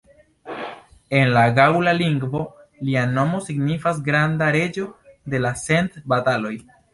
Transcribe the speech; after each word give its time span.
En 1.23 1.33
la 1.35 1.43
gaŭla 1.59 1.93
lingvo 1.97 2.41
lia 2.87 3.03
nomo 3.11 3.43
signifas 3.51 4.01
"granda 4.09 4.49
reĝo 4.57 4.89
de 5.35 5.43
la 5.45 5.53
cent 5.67 6.01
bataloj". 6.15 6.57